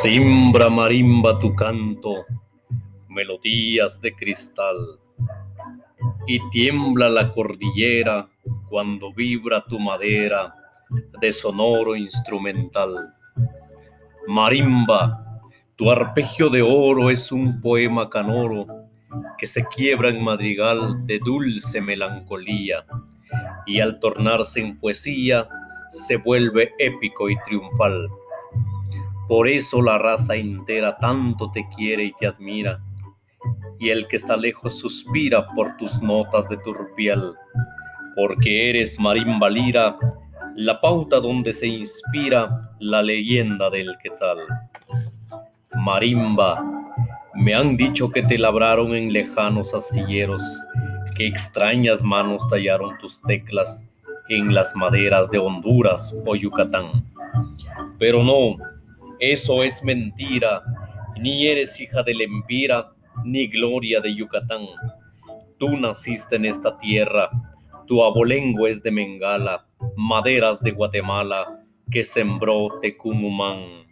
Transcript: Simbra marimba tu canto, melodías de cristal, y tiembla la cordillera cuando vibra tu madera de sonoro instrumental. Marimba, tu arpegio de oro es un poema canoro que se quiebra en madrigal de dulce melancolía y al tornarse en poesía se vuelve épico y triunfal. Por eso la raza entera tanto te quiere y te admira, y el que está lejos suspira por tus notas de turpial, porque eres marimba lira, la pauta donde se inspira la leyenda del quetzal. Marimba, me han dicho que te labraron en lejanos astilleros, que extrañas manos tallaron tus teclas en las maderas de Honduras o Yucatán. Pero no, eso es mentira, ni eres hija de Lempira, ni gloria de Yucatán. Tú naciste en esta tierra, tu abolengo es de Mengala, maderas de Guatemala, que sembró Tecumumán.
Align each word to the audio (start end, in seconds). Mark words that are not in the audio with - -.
Simbra 0.00 0.70
marimba 0.70 1.38
tu 1.38 1.54
canto, 1.54 2.24
melodías 3.10 4.00
de 4.00 4.14
cristal, 4.14 4.98
y 6.26 6.40
tiembla 6.48 7.10
la 7.10 7.30
cordillera 7.30 8.26
cuando 8.70 9.12
vibra 9.12 9.62
tu 9.62 9.78
madera 9.78 10.54
de 11.20 11.30
sonoro 11.30 11.94
instrumental. 11.94 13.12
Marimba, 14.26 15.38
tu 15.76 15.90
arpegio 15.90 16.48
de 16.48 16.62
oro 16.62 17.10
es 17.10 17.30
un 17.30 17.60
poema 17.60 18.08
canoro 18.08 18.66
que 19.36 19.46
se 19.46 19.62
quiebra 19.66 20.08
en 20.08 20.24
madrigal 20.24 21.06
de 21.06 21.18
dulce 21.18 21.82
melancolía 21.82 22.86
y 23.66 23.78
al 23.80 24.00
tornarse 24.00 24.60
en 24.60 24.78
poesía 24.78 25.46
se 25.90 26.16
vuelve 26.16 26.72
épico 26.78 27.28
y 27.28 27.36
triunfal. 27.42 28.08
Por 29.32 29.48
eso 29.48 29.80
la 29.80 29.96
raza 29.96 30.34
entera 30.36 30.98
tanto 30.98 31.50
te 31.50 31.66
quiere 31.74 32.04
y 32.04 32.12
te 32.12 32.26
admira, 32.26 32.82
y 33.80 33.88
el 33.88 34.06
que 34.06 34.16
está 34.16 34.36
lejos 34.36 34.78
suspira 34.78 35.48
por 35.56 35.74
tus 35.78 36.02
notas 36.02 36.50
de 36.50 36.58
turpial, 36.58 37.34
porque 38.14 38.68
eres 38.68 39.00
marimba 39.00 39.48
lira, 39.48 39.96
la 40.54 40.78
pauta 40.82 41.18
donde 41.18 41.54
se 41.54 41.66
inspira 41.66 42.74
la 42.78 43.00
leyenda 43.00 43.70
del 43.70 43.96
quetzal. 44.02 44.36
Marimba, 45.76 46.62
me 47.34 47.54
han 47.54 47.78
dicho 47.78 48.10
que 48.10 48.22
te 48.22 48.36
labraron 48.36 48.94
en 48.94 49.14
lejanos 49.14 49.72
astilleros, 49.72 50.42
que 51.16 51.26
extrañas 51.26 52.02
manos 52.02 52.46
tallaron 52.50 52.98
tus 52.98 53.22
teclas 53.22 53.88
en 54.28 54.52
las 54.52 54.76
maderas 54.76 55.30
de 55.30 55.38
Honduras 55.38 56.14
o 56.26 56.36
Yucatán. 56.36 57.06
Pero 57.98 58.22
no, 58.22 58.56
eso 59.22 59.62
es 59.62 59.84
mentira, 59.84 60.64
ni 61.16 61.46
eres 61.46 61.80
hija 61.80 62.02
de 62.02 62.12
Lempira, 62.12 62.90
ni 63.24 63.46
gloria 63.46 64.00
de 64.00 64.12
Yucatán. 64.16 64.66
Tú 65.58 65.76
naciste 65.76 66.34
en 66.34 66.44
esta 66.44 66.76
tierra, 66.76 67.30
tu 67.86 68.02
abolengo 68.02 68.66
es 68.66 68.82
de 68.82 68.90
Mengala, 68.90 69.64
maderas 69.94 70.60
de 70.60 70.72
Guatemala, 70.72 71.64
que 71.88 72.02
sembró 72.02 72.80
Tecumumán. 72.80 73.86